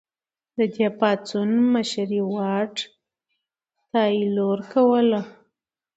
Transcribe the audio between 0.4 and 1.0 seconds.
د دې